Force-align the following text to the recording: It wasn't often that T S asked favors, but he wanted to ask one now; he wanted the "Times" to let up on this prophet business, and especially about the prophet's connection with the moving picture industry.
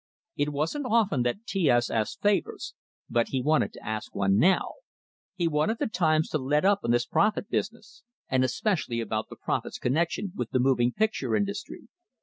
It 0.35 0.49
wasn't 0.49 0.87
often 0.87 1.21
that 1.21 1.45
T 1.45 1.69
S 1.69 1.91
asked 1.91 2.23
favors, 2.23 2.73
but 3.07 3.27
he 3.27 3.39
wanted 3.39 3.71
to 3.73 3.85
ask 3.87 4.15
one 4.15 4.35
now; 4.39 4.73
he 5.35 5.47
wanted 5.47 5.77
the 5.77 5.85
"Times" 5.85 6.27
to 6.29 6.39
let 6.39 6.65
up 6.65 6.79
on 6.83 6.89
this 6.89 7.05
prophet 7.05 7.51
business, 7.51 8.01
and 8.27 8.43
especially 8.43 8.99
about 8.99 9.29
the 9.29 9.35
prophet's 9.35 9.77
connection 9.77 10.31
with 10.35 10.49
the 10.49 10.59
moving 10.59 10.91
picture 10.91 11.35
industry. 11.35 11.87